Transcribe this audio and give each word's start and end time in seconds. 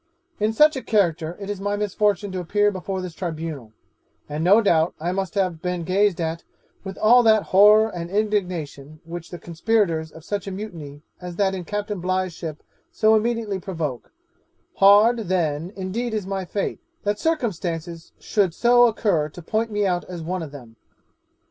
'In 0.39 0.51
such 0.51 0.75
a 0.75 0.81
character 0.81 1.37
it 1.39 1.47
is 1.47 1.61
my 1.61 1.75
misfortune 1.75 2.31
to 2.31 2.39
appear 2.39 2.71
before 2.71 3.01
this 3.01 3.13
tribunal, 3.13 3.71
and 4.27 4.43
no 4.43 4.59
doubt 4.59 4.95
I 4.99 5.11
must 5.11 5.35
have 5.35 5.61
been 5.61 5.83
gazed 5.83 6.19
at 6.19 6.43
with 6.83 6.97
all 6.97 7.21
that 7.21 7.43
horror 7.53 7.87
and 7.87 8.09
indignation 8.09 8.99
which 9.05 9.29
the 9.29 9.37
conspirators 9.37 10.11
of 10.11 10.23
such 10.25 10.47
a 10.47 10.51
mutiny 10.51 11.03
as 11.21 11.35
that 11.35 11.53
in 11.53 11.65
Captain 11.65 11.99
Bligh's 12.01 12.33
ship 12.33 12.63
so 12.91 13.13
immediately 13.13 13.59
provoke; 13.59 14.11
hard, 14.77 15.19
then, 15.19 15.71
indeed 15.75 16.15
is 16.15 16.25
my 16.25 16.45
fate, 16.45 16.79
that 17.03 17.19
circumstances 17.19 18.11
should 18.17 18.55
so 18.55 18.87
occur 18.87 19.29
to 19.29 19.41
point 19.43 19.69
me 19.69 19.85
out 19.85 20.03
as 20.05 20.23
one 20.23 20.41
of 20.41 20.51
them. 20.51 20.77